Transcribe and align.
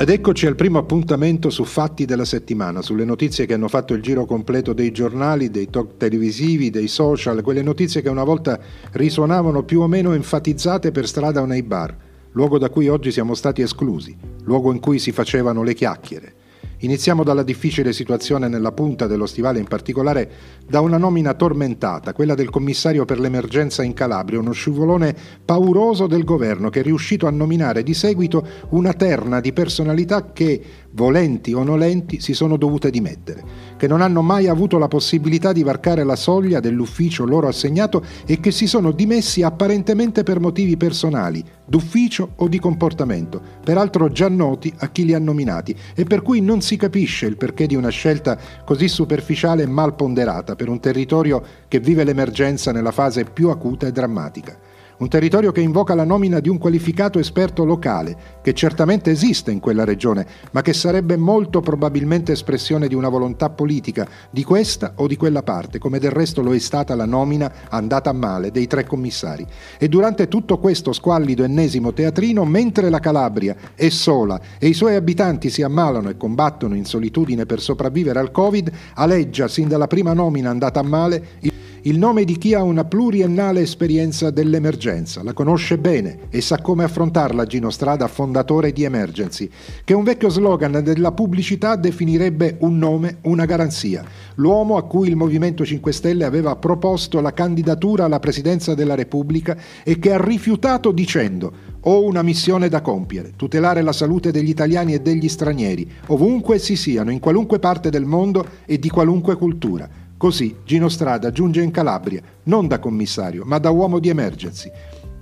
Ed 0.00 0.10
eccoci 0.10 0.46
al 0.46 0.54
primo 0.54 0.78
appuntamento 0.78 1.50
su 1.50 1.64
fatti 1.64 2.04
della 2.04 2.24
settimana, 2.24 2.82
sulle 2.82 3.04
notizie 3.04 3.46
che 3.46 3.54
hanno 3.54 3.66
fatto 3.66 3.94
il 3.94 4.00
giro 4.00 4.26
completo 4.26 4.72
dei 4.72 4.92
giornali, 4.92 5.50
dei 5.50 5.68
talk 5.70 5.96
televisivi, 5.96 6.70
dei 6.70 6.86
social, 6.86 7.42
quelle 7.42 7.62
notizie 7.62 8.00
che 8.00 8.08
una 8.08 8.22
volta 8.22 8.60
risuonavano 8.92 9.64
più 9.64 9.80
o 9.80 9.88
meno 9.88 10.12
enfatizzate 10.12 10.92
per 10.92 11.08
strada 11.08 11.42
o 11.42 11.46
nei 11.46 11.64
bar, 11.64 11.96
luogo 12.30 12.58
da 12.58 12.70
cui 12.70 12.86
oggi 12.86 13.10
siamo 13.10 13.34
stati 13.34 13.60
esclusi, 13.60 14.16
luogo 14.44 14.70
in 14.70 14.78
cui 14.78 15.00
si 15.00 15.10
facevano 15.10 15.64
le 15.64 15.74
chiacchiere. 15.74 16.34
Iniziamo 16.80 17.24
dalla 17.24 17.42
difficile 17.42 17.92
situazione 17.92 18.46
nella 18.46 18.70
punta 18.70 19.08
dello 19.08 19.26
stivale, 19.26 19.58
in 19.58 19.66
particolare 19.66 20.30
da 20.64 20.80
una 20.80 20.96
nomina 20.96 21.34
tormentata, 21.34 22.12
quella 22.12 22.36
del 22.36 22.50
commissario 22.50 23.04
per 23.04 23.18
l'emergenza 23.18 23.82
in 23.82 23.94
Calabria, 23.94 24.38
uno 24.38 24.52
scivolone 24.52 25.12
pauroso 25.44 26.06
del 26.06 26.22
governo 26.22 26.70
che 26.70 26.78
è 26.78 26.82
riuscito 26.84 27.26
a 27.26 27.30
nominare 27.30 27.82
di 27.82 27.94
seguito 27.94 28.46
una 28.68 28.92
terna 28.92 29.40
di 29.40 29.52
personalità 29.52 30.30
che, 30.32 30.62
volenti 30.92 31.52
o 31.52 31.64
nolenti, 31.64 32.20
si 32.20 32.32
sono 32.32 32.56
dovute 32.56 32.90
dimettere, 32.90 33.42
che 33.76 33.88
non 33.88 34.00
hanno 34.00 34.22
mai 34.22 34.46
avuto 34.46 34.78
la 34.78 34.86
possibilità 34.86 35.52
di 35.52 35.64
varcare 35.64 36.04
la 36.04 36.16
soglia 36.16 36.60
dell'ufficio 36.60 37.24
loro 37.24 37.48
assegnato 37.48 38.04
e 38.24 38.38
che 38.38 38.52
si 38.52 38.68
sono 38.68 38.92
dimessi 38.92 39.42
apparentemente 39.42 40.22
per 40.22 40.38
motivi 40.38 40.76
personali, 40.76 41.42
d'ufficio 41.66 42.34
o 42.36 42.46
di 42.46 42.60
comportamento, 42.60 43.40
peraltro 43.64 44.10
già 44.10 44.28
noti 44.28 44.72
a 44.78 44.90
chi 44.90 45.04
li 45.04 45.14
ha 45.14 45.18
nominati, 45.18 45.74
e 45.94 46.04
per 46.04 46.22
cui 46.22 46.40
non 46.40 46.60
si 46.60 46.67
capisce 46.76 47.26
il 47.26 47.36
perché 47.36 47.66
di 47.66 47.74
una 47.74 47.88
scelta 47.88 48.38
così 48.64 48.88
superficiale 48.88 49.62
e 49.62 49.66
mal 49.66 49.94
ponderata 49.94 50.56
per 50.56 50.68
un 50.68 50.80
territorio 50.80 51.42
che 51.68 51.80
vive 51.80 52.04
l'emergenza 52.04 52.72
nella 52.72 52.92
fase 52.92 53.24
più 53.24 53.48
acuta 53.48 53.86
e 53.86 53.92
drammatica 53.92 54.67
un 54.98 55.08
territorio 55.08 55.52
che 55.52 55.60
invoca 55.60 55.94
la 55.94 56.04
nomina 56.04 56.40
di 56.40 56.48
un 56.48 56.58
qualificato 56.58 57.18
esperto 57.18 57.64
locale, 57.64 58.16
che 58.42 58.52
certamente 58.52 59.10
esiste 59.10 59.50
in 59.50 59.60
quella 59.60 59.84
regione, 59.84 60.26
ma 60.52 60.62
che 60.62 60.72
sarebbe 60.72 61.16
molto 61.16 61.60
probabilmente 61.60 62.32
espressione 62.32 62.88
di 62.88 62.94
una 62.94 63.08
volontà 63.08 63.50
politica 63.50 64.08
di 64.30 64.42
questa 64.42 64.92
o 64.96 65.06
di 65.06 65.16
quella 65.16 65.42
parte, 65.42 65.78
come 65.78 65.98
del 65.98 66.10
resto 66.10 66.42
lo 66.42 66.52
è 66.52 66.58
stata 66.58 66.94
la 66.94 67.04
nomina 67.04 67.52
andata 67.68 68.10
a 68.10 68.14
male 68.14 68.50
dei 68.50 68.66
tre 68.66 68.84
commissari. 68.84 69.46
E 69.78 69.88
durante 69.88 70.26
tutto 70.26 70.58
questo 70.58 70.92
squallido 70.92 71.44
ennesimo 71.44 71.92
teatrino, 71.92 72.44
mentre 72.44 72.90
la 72.90 73.00
Calabria 73.00 73.54
è 73.74 73.88
sola 73.90 74.40
e 74.58 74.66
i 74.66 74.74
suoi 74.74 74.96
abitanti 74.96 75.50
si 75.50 75.62
ammalano 75.62 76.08
e 76.08 76.16
combattono 76.16 76.74
in 76.74 76.84
solitudine 76.84 77.46
per 77.46 77.60
sopravvivere 77.60 78.18
al 78.18 78.32
Covid, 78.32 78.70
aleggia 78.94 79.46
sin 79.46 79.68
dalla 79.68 79.86
prima 79.86 80.12
nomina 80.12 80.50
andata 80.50 80.80
a 80.80 80.84
male 80.84 81.24
il 81.40 81.57
nome 81.98 82.24
di 82.24 82.38
chi 82.38 82.54
ha 82.54 82.62
una 82.62 82.84
pluriennale 82.84 83.60
esperienza 83.60 84.30
dell'emergenza, 84.30 85.22
la 85.22 85.32
conosce 85.32 85.78
bene 85.78 86.18
e 86.30 86.40
sa 86.40 86.60
come 86.60 86.84
affrontarla 86.84 87.46
Gino 87.46 87.70
Strada, 87.70 88.08
fondatore 88.08 88.72
di 88.72 88.84
Emergency, 88.84 89.48
che 89.84 89.94
un 89.94 90.04
vecchio 90.04 90.28
slogan 90.28 90.82
della 90.82 91.12
pubblicità 91.12 91.76
definirebbe 91.76 92.56
un 92.60 92.78
nome, 92.78 93.18
una 93.22 93.44
garanzia, 93.44 94.04
l'uomo 94.36 94.76
a 94.76 94.84
cui 94.84 95.08
il 95.08 95.16
Movimento 95.16 95.64
5 95.64 95.92
Stelle 95.92 96.24
aveva 96.24 96.56
proposto 96.56 97.20
la 97.20 97.32
candidatura 97.32 98.04
alla 98.04 98.20
presidenza 98.20 98.74
della 98.74 98.94
Repubblica 98.94 99.56
e 99.84 99.98
che 99.98 100.12
ha 100.12 100.22
rifiutato 100.22 100.92
dicendo 100.92 101.76
ho 101.82 102.04
una 102.04 102.22
missione 102.22 102.68
da 102.68 102.80
compiere, 102.80 103.32
tutelare 103.36 103.82
la 103.82 103.92
salute 103.92 104.30
degli 104.30 104.48
italiani 104.48 104.94
e 104.94 105.00
degli 105.00 105.28
stranieri, 105.28 105.88
ovunque 106.08 106.56
essi 106.56 106.76
siano, 106.76 107.10
in 107.10 107.20
qualunque 107.20 107.58
parte 107.58 107.88
del 107.88 108.04
mondo 108.04 108.44
e 108.66 108.78
di 108.78 108.88
qualunque 108.88 109.36
cultura. 109.36 110.06
Così 110.18 110.56
Gino 110.64 110.88
Strada 110.88 111.30
giunge 111.30 111.62
in 111.62 111.70
Calabria, 111.70 112.20
non 112.44 112.66
da 112.66 112.80
commissario, 112.80 113.44
ma 113.44 113.58
da 113.58 113.70
uomo 113.70 114.00
di 114.00 114.08
emergency. 114.08 114.68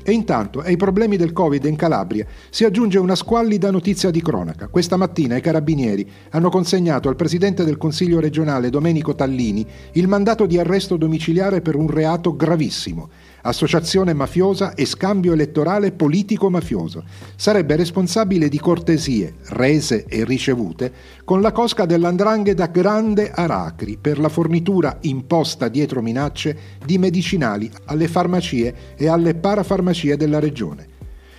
E 0.02 0.12
intanto 0.12 0.60
ai 0.60 0.76
problemi 0.76 1.18
del 1.18 1.32
Covid 1.32 1.64
in 1.64 1.76
Calabria 1.76 2.24
si 2.48 2.64
aggiunge 2.64 2.98
una 2.98 3.14
squallida 3.14 3.70
notizia 3.70 4.10
di 4.10 4.22
cronaca. 4.22 4.68
Questa 4.68 4.96
mattina 4.96 5.36
i 5.36 5.42
carabinieri 5.42 6.08
hanno 6.30 6.48
consegnato 6.48 7.08
al 7.10 7.16
presidente 7.16 7.62
del 7.64 7.76
Consiglio 7.76 8.20
regionale 8.20 8.70
Domenico 8.70 9.14
Tallini 9.14 9.66
il 9.92 10.08
mandato 10.08 10.46
di 10.46 10.58
arresto 10.58 10.96
domiciliare 10.96 11.60
per 11.60 11.74
un 11.74 11.90
reato 11.90 12.34
gravissimo 12.34 13.10
associazione 13.46 14.12
mafiosa 14.12 14.74
e 14.74 14.84
scambio 14.84 15.32
elettorale 15.32 15.92
politico-mafioso. 15.92 17.04
Sarebbe 17.36 17.76
responsabile 17.76 18.48
di 18.48 18.58
cortesie, 18.58 19.34
rese 19.48 20.04
e 20.06 20.24
ricevute, 20.24 20.92
con 21.24 21.40
la 21.40 21.52
cosca 21.52 21.86
dell'andrangheta 21.86 22.66
Grande 22.66 23.30
Aracri 23.30 23.98
per 24.00 24.18
la 24.18 24.28
fornitura 24.28 24.98
imposta 25.02 25.68
dietro 25.68 26.02
minacce 26.02 26.58
di 26.84 26.98
medicinali 26.98 27.70
alle 27.86 28.08
farmacie 28.08 28.94
e 28.96 29.08
alle 29.08 29.34
parafarmacie 29.34 30.16
della 30.16 30.38
regione. 30.38 30.95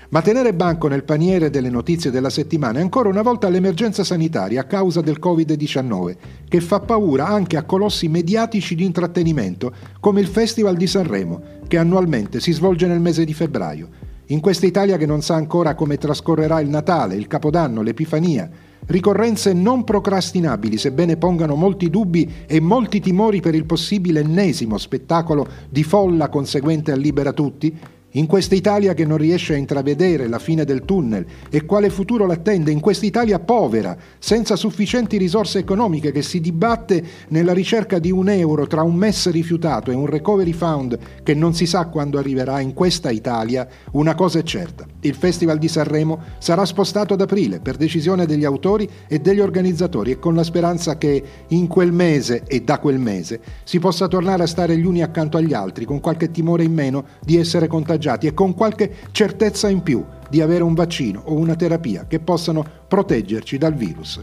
Ma 0.10 0.22
tenere 0.22 0.54
banco 0.54 0.88
nel 0.88 1.04
paniere 1.04 1.50
delle 1.50 1.70
notizie 1.70 2.12
della 2.12 2.30
settimana 2.30 2.80
è 2.80 2.82
ancora 2.82 3.10
una 3.10 3.22
volta 3.22 3.50
l'emergenza 3.50 4.06
sanitaria 4.06 4.62
a 4.62 4.64
causa 4.64 5.02
del 5.02 5.20
Covid-19, 5.22 6.16
che 6.48 6.62
fa 6.62 6.80
paura 6.80 7.28
anche 7.28 7.58
a 7.58 7.64
colossi 7.64 8.08
mediatici 8.08 8.74
di 8.74 8.86
intrattenimento 8.86 9.74
come 10.00 10.22
il 10.22 10.28
Festival 10.28 10.78
di 10.78 10.88
Sanremo, 10.88 11.42
che 11.68 11.78
annualmente 11.78 12.40
si 12.40 12.54
svolge 12.54 12.88
nel 12.88 13.02
mese 13.02 13.26
di 13.26 13.34
febbraio. 13.34 13.90
In 14.28 14.40
questa 14.40 14.66
Italia 14.66 14.96
che 14.96 15.06
non 15.06 15.22
sa 15.22 15.36
ancora 15.36 15.76
come 15.76 15.98
trascorrerà 15.98 16.62
il 16.62 16.70
Natale, 16.70 17.16
il 17.16 17.28
Capodanno, 17.28 17.82
l'Epifania, 17.82 18.50
ricorrenze 18.86 19.52
non 19.52 19.84
procrastinabili, 19.84 20.78
sebbene 20.78 21.18
pongano 21.18 21.56
molti 21.56 21.90
dubbi 21.90 22.32
e 22.48 22.62
molti 22.62 23.02
timori 23.02 23.42
per 23.42 23.56
il 23.56 23.66
possibile 23.66 24.22
ennesimo 24.22 24.78
spettacolo 24.78 25.46
di 25.70 25.84
folla 25.84 26.30
conseguente 26.30 26.94
al 26.94 27.00
Libera 27.00 27.34
Tutti, 27.34 27.78
in 28.12 28.26
questa 28.26 28.56
Italia 28.56 28.94
che 28.94 29.06
non 29.06 29.18
riesce 29.18 29.54
a 29.54 29.58
intravedere 29.58 30.28
la 30.28 30.40
fine 30.40 30.64
del 30.64 30.86
tunnel 30.86 31.26
e 31.50 31.66
quale 31.66 31.90
futuro 31.90 32.26
l'attende, 32.26 32.72
in 32.72 32.80
questa 32.80 33.06
Italia 33.06 33.40
povera, 33.40 33.98
senza 34.18 34.56
sufficienti 34.56 35.18
risorse 35.18 35.60
economiche, 35.60 36.12
che 36.12 36.22
si 36.22 36.40
dibatte 36.40 37.04
nella 37.30 37.54
ricerca 37.54 38.00
di 38.00 38.12
un 38.12 38.30
euro 38.30 38.66
tra 38.66 38.82
un 38.82 38.96
MES 38.96 39.30
rifiutato 39.30 39.92
e 39.92 39.96
un 39.96 40.06
recovery 40.06 40.54
fund 40.54 40.98
che 41.22 41.34
non 41.34 41.54
si 41.54 41.66
sa 41.66 41.88
quando 41.88 42.18
arriverà, 42.18 42.62
in 42.62 42.74
questa 42.74 43.10
Italia 43.10 43.68
una 43.92 44.16
cosa 44.16 44.40
è 44.40 44.44
certa, 44.44 44.86
il 45.02 45.16
Festival 45.16 45.58
di 45.58 45.68
Sanremo 45.68 46.20
sarà 46.38 46.66
spostato 46.66 47.14
ad 47.14 47.22
aprile 47.22 47.60
per 47.60 47.76
decisione 47.76 48.26
degli 48.26 48.46
autori 48.46 48.90
e 49.08 49.20
degli 49.20 49.42
organizzatori 49.42 50.12
e 50.12 50.20
con 50.20 50.34
la 50.34 50.44
speranza 50.44 50.98
che 50.98 51.24
in 51.50 51.68
quel 51.68 51.92
mese 51.92 52.44
e 52.48 52.62
da 52.62 52.80
quel 52.80 53.00
mese 53.00 53.42
si 53.64 53.80
possa 53.80 54.08
tornare 54.08 54.44
a 54.44 54.48
stare 54.48 54.78
gli 54.78 54.86
uni 54.86 55.04
accanto 55.04 55.38
agli 55.38 55.54
altri 55.54 55.86
con 55.86 56.00
qualche 56.00 56.32
timore 56.32 56.64
in 56.64 56.74
meno 56.74 57.06
di 57.22 57.38
essere 57.38 57.68
contagiati 57.68 57.97
contagiati 57.98 58.28
e 58.28 58.34
con 58.34 58.54
qualche 58.54 58.92
certezza 59.12 59.68
in 59.70 59.82
più 59.82 60.04
di 60.30 60.42
avere 60.42 60.64
un 60.64 60.74
vaccino 60.74 61.22
o 61.26 61.34
una 61.34 61.56
terapia 61.56 62.06
che 62.08 62.20
possano 62.20 62.64
proteggerci 62.88 63.58
dal 63.58 63.74
virus. 63.74 64.22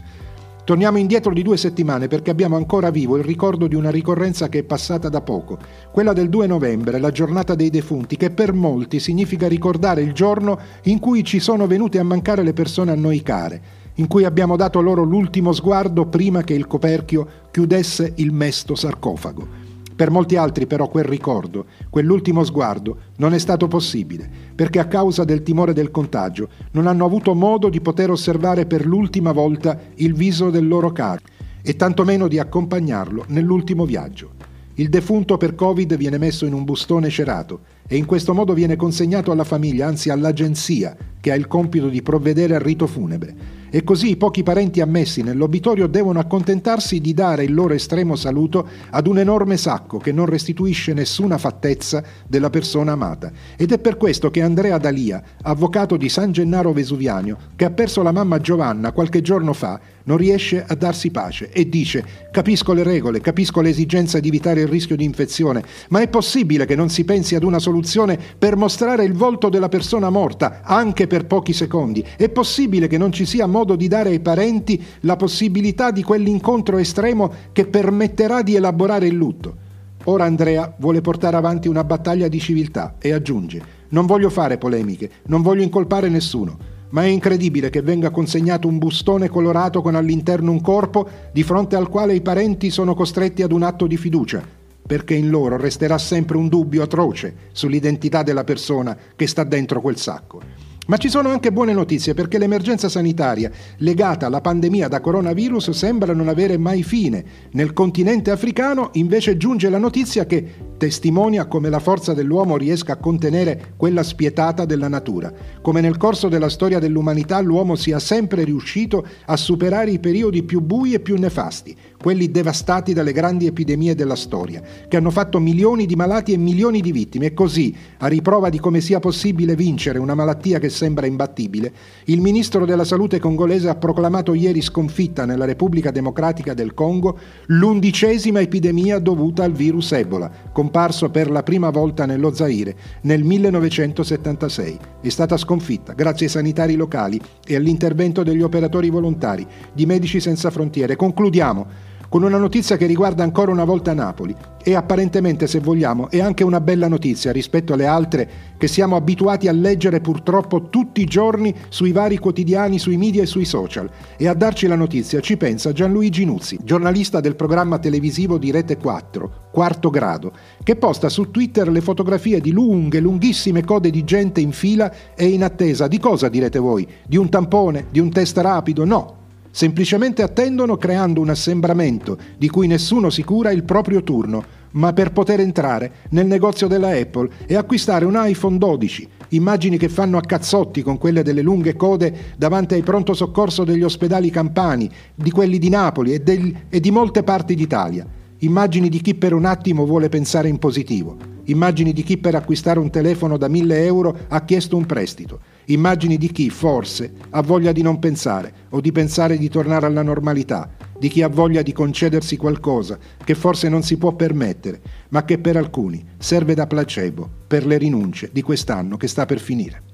Torniamo 0.63 0.97
indietro 0.97 1.31
di 1.31 1.43
due 1.43 1.57
settimane 1.57 2.07
perché 2.07 2.31
abbiamo 2.31 2.55
ancora 2.55 2.89
vivo 2.89 3.17
il 3.17 3.23
ricordo 3.23 3.67
di 3.67 3.75
una 3.75 3.91
ricorrenza 3.91 4.49
che 4.49 4.59
è 4.59 4.63
passata 4.63 5.09
da 5.09 5.21
poco, 5.21 5.59
quella 5.91 6.11
del 6.11 6.29
2 6.29 6.47
novembre, 6.47 6.99
la 6.99 7.11
giornata 7.11 7.53
dei 7.53 7.69
defunti, 7.69 8.17
che 8.17 8.31
per 8.31 8.53
molti 8.53 8.99
significa 8.99 9.47
ricordare 9.47 10.01
il 10.01 10.13
giorno 10.13 10.57
in 10.83 10.97
cui 10.99 11.23
ci 11.23 11.39
sono 11.39 11.67
venute 11.67 11.99
a 11.99 12.03
mancare 12.03 12.41
le 12.41 12.53
persone 12.53 12.91
a 12.91 12.95
noi 12.95 13.21
care, 13.21 13.61
in 13.95 14.07
cui 14.07 14.25
abbiamo 14.25 14.55
dato 14.55 14.81
loro 14.81 15.03
l'ultimo 15.03 15.51
sguardo 15.51 16.07
prima 16.07 16.41
che 16.41 16.53
il 16.53 16.65
coperchio 16.65 17.27
chiudesse 17.51 18.13
il 18.15 18.31
mesto 18.31 18.73
sarcofago. 18.73 19.64
Per 19.95 20.11
molti 20.11 20.35
altri 20.35 20.67
però 20.67 20.89
quel 20.89 21.05
ricordo, 21.05 21.65
quell'ultimo 21.89 22.43
sguardo, 22.43 22.97
non 23.17 23.33
è 23.33 23.37
stato 23.37 23.69
possibile, 23.69 24.29
perché 24.53 24.79
a 24.79 24.87
causa 24.87 25.23
del 25.23 25.41
timore 25.41 25.71
del 25.71 25.89
contagio 25.89 26.49
non 26.71 26.87
hanno 26.87 27.05
avuto 27.05 27.33
modo 27.33 27.69
di 27.69 27.79
poter 27.79 28.11
osservare 28.11 28.65
per 28.65 28.85
l'ultima 28.85 29.31
volta 29.31 29.79
il 29.95 30.13
viso 30.13 30.49
del 30.49 30.67
loro 30.67 30.91
caro 30.91 31.21
e 31.61 31.77
tantomeno 31.77 32.27
di 32.27 32.39
accompagnarlo 32.39 33.23
nell'ultimo 33.27 33.85
viaggio. 33.85 34.31
Il 34.75 34.89
defunto 34.89 35.37
per 35.37 35.55
Covid 35.55 35.95
viene 35.95 36.17
messo 36.17 36.45
in 36.45 36.51
un 36.51 36.65
bustone 36.65 37.09
cerato 37.09 37.61
e 37.87 37.95
in 37.95 38.05
questo 38.05 38.33
modo 38.33 38.53
viene 38.53 38.75
consegnato 38.75 39.31
alla 39.31 39.45
famiglia, 39.45 39.87
anzi 39.87 40.09
all'agenzia, 40.09 40.97
che 41.21 41.31
ha 41.31 41.35
il 41.35 41.47
compito 41.47 41.87
di 41.87 42.01
provvedere 42.01 42.55
al 42.55 42.61
rito 42.61 42.85
funebre. 42.85 43.54
E 43.69 43.83
così 43.83 44.11
i 44.11 44.17
pochi 44.17 44.43
parenti 44.43 44.79
ammessi 44.81 45.21
nell'obitorio 45.21 45.87
devono 45.87 46.19
accontentarsi 46.19 47.01
di 47.01 47.13
dare 47.13 47.43
il 47.43 47.53
loro 47.53 47.73
estremo 47.73 48.15
saluto 48.15 48.67
ad 48.91 49.07
un 49.07 49.19
enorme 49.19 49.57
sacco 49.57 49.97
che 49.97 50.11
non 50.11 50.27
restituisce 50.27 50.93
nessuna 50.93 51.37
fattezza 51.37 52.03
della 52.27 52.49
persona 52.49 52.93
amata. 52.93 53.31
Ed 53.57 53.71
è 53.71 53.79
per 53.79 53.97
questo 53.97 54.31
che 54.31 54.41
Andrea 54.41 54.77
Dalia, 54.77 55.21
avvocato 55.41 55.97
di 55.97 56.09
San 56.09 56.31
Gennaro 56.31 56.73
Vesuviano, 56.73 57.37
che 57.55 57.65
ha 57.65 57.71
perso 57.71 58.01
la 58.01 58.11
mamma 58.11 58.39
Giovanna 58.39 58.91
qualche 58.91 59.21
giorno 59.21 59.53
fa, 59.53 59.79
non 60.05 60.17
riesce 60.17 60.63
a 60.65 60.75
darsi 60.75 61.11
pace 61.11 61.49
e 61.51 61.69
dice 61.69 62.03
capisco 62.31 62.73
le 62.73 62.83
regole, 62.83 63.21
capisco 63.21 63.61
l'esigenza 63.61 64.19
di 64.19 64.27
evitare 64.27 64.61
il 64.61 64.67
rischio 64.67 64.95
di 64.95 65.03
infezione, 65.03 65.63
ma 65.89 66.01
è 66.01 66.07
possibile 66.07 66.65
che 66.65 66.75
non 66.75 66.89
si 66.89 67.05
pensi 67.05 67.35
ad 67.35 67.43
una 67.43 67.59
soluzione 67.59 68.19
per 68.37 68.55
mostrare 68.55 69.03
il 69.03 69.13
volto 69.13 69.49
della 69.49 69.69
persona 69.69 70.09
morta, 70.09 70.61
anche 70.63 71.07
per 71.07 71.25
pochi 71.25 71.53
secondi? 71.53 72.03
È 72.15 72.29
possibile 72.29 72.87
che 72.87 72.97
non 72.97 73.11
ci 73.11 73.25
sia 73.25 73.45
modo 73.45 73.75
di 73.75 73.87
dare 73.87 74.09
ai 74.09 74.19
parenti 74.19 74.81
la 75.01 75.15
possibilità 75.15 75.91
di 75.91 76.03
quell'incontro 76.03 76.77
estremo 76.77 77.31
che 77.51 77.65
permetterà 77.65 78.41
di 78.41 78.55
elaborare 78.55 79.07
il 79.07 79.15
lutto. 79.15 79.63
Ora 80.05 80.25
Andrea 80.25 80.71
vuole 80.77 81.01
portare 81.01 81.35
avanti 81.35 81.67
una 81.67 81.83
battaglia 81.83 82.27
di 82.27 82.39
civiltà 82.39 82.95
e 82.99 83.11
aggiunge, 83.11 83.61
non 83.89 84.05
voglio 84.05 84.29
fare 84.29 84.59
polemiche, 84.59 85.09
non 85.27 85.41
voglio 85.41 85.63
incolpare 85.63 86.09
nessuno, 86.09 86.74
ma 86.89 87.03
è 87.03 87.07
incredibile 87.07 87.69
che 87.69 87.81
venga 87.81 88.09
consegnato 88.09 88.67
un 88.67 88.77
bustone 88.77 89.29
colorato 89.29 89.81
con 89.81 89.95
all'interno 89.95 90.51
un 90.51 90.61
corpo 90.61 91.07
di 91.31 91.43
fronte 91.43 91.75
al 91.75 91.89
quale 91.89 92.13
i 92.13 92.21
parenti 92.21 92.69
sono 92.69 92.93
costretti 92.93 93.41
ad 93.41 93.51
un 93.51 93.63
atto 93.63 93.87
di 93.87 93.97
fiducia, 93.97 94.43
perché 94.85 95.13
in 95.15 95.29
loro 95.29 95.57
resterà 95.57 95.97
sempre 95.97 96.37
un 96.37 96.47
dubbio 96.47 96.83
atroce 96.83 97.35
sull'identità 97.51 98.23
della 98.23 98.43
persona 98.43 98.95
che 99.15 99.27
sta 99.27 99.43
dentro 99.43 99.81
quel 99.81 99.97
sacco. 99.97 100.41
Ma 100.87 100.97
ci 100.97 101.09
sono 101.09 101.29
anche 101.29 101.51
buone 101.51 101.73
notizie 101.73 102.13
perché 102.13 102.37
l'emergenza 102.37 102.89
sanitaria 102.89 103.49
legata 103.77 104.27
alla 104.27 104.39
pandemia 104.39 104.87
da 104.87 105.01
coronavirus 105.01 105.71
sembra 105.71 106.13
non 106.13 106.27
avere 106.27 106.59
mai 106.59 106.83
fine. 106.83 107.25
Nel 107.53 107.73
continente 107.73 108.29
africano 108.29 108.89
invece 108.93 109.35
giunge 109.35 109.69
la 109.69 109.79
notizia 109.79 110.27
che 110.27 110.73
testimonia 110.77 111.47
come 111.47 111.69
la 111.69 111.79
forza 111.79 112.13
dell'uomo 112.13 112.55
riesca 112.57 112.93
a 112.93 112.97
contenere 112.97 113.73
quella 113.77 114.03
spietata 114.03 114.65
della 114.65 114.87
natura, 114.87 115.33
come 115.61 115.81
nel 115.81 115.97
corso 115.97 116.27
della 116.27 116.49
storia 116.49 116.77
dell'umanità 116.77 117.39
l'uomo 117.39 117.75
sia 117.75 117.97
sempre 117.97 118.43
riuscito 118.43 119.07
a 119.25 119.37
superare 119.37 119.89
i 119.89 119.99
periodi 119.99 120.43
più 120.43 120.61
bui 120.61 120.93
e 120.93 120.99
più 120.99 121.17
nefasti, 121.17 121.75
quelli 121.99 122.29
devastati 122.29 122.93
dalle 122.93 123.13
grandi 123.13 123.47
epidemie 123.47 123.95
della 123.95 124.15
storia, 124.15 124.61
che 124.87 124.97
hanno 124.97 125.09
fatto 125.09 125.39
milioni 125.39 125.87
di 125.87 125.95
malati 125.95 126.33
e 126.33 126.37
milioni 126.37 126.81
di 126.81 126.91
vittime. 126.91 127.27
E 127.27 127.33
così, 127.33 127.75
a 127.99 128.07
riprova 128.07 128.49
di 128.49 128.59
come 128.59 128.81
sia 128.81 128.99
possibile 128.99 129.55
vincere 129.55 129.97
una 129.97 130.13
malattia 130.13 130.59
che 130.59 130.69
sembra 130.75 131.07
imbattibile, 131.07 131.73
il 132.05 132.21
ministro 132.21 132.65
della 132.65 132.83
salute 132.83 133.17
congolese 133.17 133.69
ha 133.69 133.75
proclamato 133.75 134.35
ieri 134.35 134.61
sconfitta 134.61 135.25
nella 135.25 135.45
Repubblica 135.45 135.89
Democratica 135.89 136.53
del 136.53 136.75
Congo 136.75 137.17
l'undicesima 137.47 138.41
epidemia 138.41 138.99
dovuta 138.99 139.43
al 139.43 139.53
virus 139.53 139.93
Ebola, 139.93 140.29
comparso 140.51 141.09
per 141.09 141.31
la 141.31 141.41
prima 141.41 141.69
volta 141.69 142.05
nello 142.05 142.33
Zaire 142.33 142.75
nel 143.01 143.23
1976. 143.23 144.79
È 145.01 145.09
stata 145.09 145.37
sconfitta 145.37 145.93
grazie 145.93 146.25
ai 146.25 146.31
sanitari 146.31 146.75
locali 146.75 147.19
e 147.47 147.55
all'intervento 147.55 148.21
degli 148.21 148.41
operatori 148.41 148.89
volontari 148.89 149.47
di 149.73 149.85
Medici 149.85 150.19
Senza 150.19 150.51
Frontiere. 150.51 150.95
Concludiamo 150.95 151.93
con 152.15 152.23
una 152.23 152.37
notizia 152.37 152.77
che 152.77 152.85
riguarda 152.85 153.23
ancora 153.23 153.51
una 153.51 153.65
volta 153.65 153.93
Napoli 153.93 154.33
e 154.63 154.73
apparentemente, 154.73 155.47
se 155.47 155.59
vogliamo, 155.59 156.09
è 156.09 156.21
anche 156.21 156.45
una 156.45 156.61
bella 156.61 156.87
notizia 156.87 157.33
rispetto 157.33 157.73
alle 157.73 157.87
altre 157.87 158.29
che 158.57 158.69
siamo 158.69 158.95
abituati 158.95 159.49
a 159.49 159.51
leggere 159.51 159.99
purtroppo 159.99 160.69
tutti 160.69 161.01
i 161.01 161.05
giorni 161.05 161.53
sui 161.67 161.91
vari 161.91 162.17
quotidiani, 162.17 162.79
sui 162.79 162.95
media 162.95 163.21
e 163.21 163.25
sui 163.25 163.43
social. 163.43 163.89
E 164.15 164.29
a 164.29 164.33
darci 164.33 164.65
la 164.65 164.77
notizia 164.77 165.19
ci 165.19 165.35
pensa 165.35 165.73
Gianluigi 165.73 166.23
Nuzzi, 166.23 166.57
giornalista 166.63 167.19
del 167.19 167.35
programma 167.35 167.79
televisivo 167.79 168.37
di 168.37 168.49
Rete 168.49 168.77
4, 168.77 169.49
quarto 169.51 169.89
grado, 169.89 170.31
che 170.63 170.77
posta 170.77 171.09
su 171.09 171.31
Twitter 171.31 171.67
le 171.67 171.81
fotografie 171.81 172.39
di 172.39 172.53
lunghe, 172.53 173.01
lunghissime 173.01 173.65
code 173.65 173.89
di 173.89 174.05
gente 174.05 174.39
in 174.39 174.53
fila 174.53 174.89
e 175.15 175.27
in 175.27 175.43
attesa. 175.43 175.89
Di 175.89 175.99
cosa 175.99 176.29
direte 176.29 176.59
voi? 176.59 176.87
Di 177.05 177.17
un 177.17 177.27
tampone? 177.27 177.87
Di 177.91 177.99
un 177.99 178.09
test 178.09 178.37
rapido? 178.37 178.85
No 178.85 179.23
Semplicemente 179.55 180.21
attendono 180.21 180.75
creando 180.75 181.21
un 181.21 181.29
assembramento 181.29 182.17
di 182.37 182.49
cui 182.49 182.67
nessuno 182.67 183.09
si 183.09 183.23
cura 183.23 183.51
il 183.51 183.63
proprio 183.63 184.03
turno, 184.03 184.43
ma 184.71 184.91
per 184.91 185.13
poter 185.13 185.39
entrare 185.39 185.91
nel 186.09 186.25
negozio 186.25 186.67
della 186.67 186.89
Apple 186.89 187.29
e 187.45 187.55
acquistare 187.55 188.03
un 188.03 188.21
iPhone 188.21 188.57
12. 188.57 189.07
Immagini 189.29 189.77
che 189.77 189.87
fanno 189.87 190.17
a 190.17 190.21
cazzotti 190.21 190.81
con 190.81 190.97
quelle 190.97 191.23
delle 191.23 191.41
lunghe 191.41 191.77
code 191.77 192.33
davanti 192.35 192.73
ai 192.73 192.81
pronto 192.81 193.13
soccorso 193.13 193.63
degli 193.63 193.83
ospedali 193.83 194.29
campani, 194.29 194.91
di 195.15 195.31
quelli 195.31 195.57
di 195.57 195.69
Napoli 195.69 196.11
e, 196.11 196.19
del, 196.19 196.53
e 196.67 196.81
di 196.81 196.91
molte 196.91 197.23
parti 197.23 197.55
d'Italia. 197.55 198.05
Immagini 198.39 198.89
di 198.89 198.99
chi 198.99 199.15
per 199.15 199.31
un 199.31 199.45
attimo 199.45 199.85
vuole 199.85 200.09
pensare 200.09 200.49
in 200.49 200.59
positivo. 200.59 201.34
Immagini 201.45 201.93
di 201.93 202.03
chi 202.03 202.17
per 202.17 202.35
acquistare 202.35 202.79
un 202.79 202.89
telefono 202.89 203.37
da 203.37 203.47
1000 203.47 203.85
euro 203.85 204.17
ha 204.27 204.43
chiesto 204.43 204.77
un 204.77 204.85
prestito. 204.85 205.39
Immagini 205.65 206.17
di 206.17 206.31
chi, 206.31 206.49
forse, 206.49 207.13
ha 207.29 207.41
voglia 207.41 207.71
di 207.71 207.81
non 207.81 207.99
pensare 207.99 208.53
o 208.69 208.81
di 208.81 208.91
pensare 208.91 209.37
di 209.37 209.49
tornare 209.49 209.85
alla 209.85 210.01
normalità, 210.01 210.69
di 210.97 211.07
chi 211.07 211.21
ha 211.21 211.27
voglia 211.27 211.61
di 211.61 211.73
concedersi 211.73 212.37
qualcosa 212.37 212.97
che 213.23 213.35
forse 213.35 213.69
non 213.69 213.83
si 213.83 213.97
può 213.97 214.13
permettere, 214.13 214.81
ma 215.09 215.23
che 215.23 215.37
per 215.37 215.57
alcuni 215.57 216.03
serve 216.17 216.55
da 216.55 216.67
placebo 216.67 217.29
per 217.47 217.65
le 217.65 217.77
rinunce 217.77 218.29
di 218.31 218.41
quest'anno 218.41 218.97
che 218.97 219.07
sta 219.07 219.25
per 219.25 219.39
finire. 219.39 219.84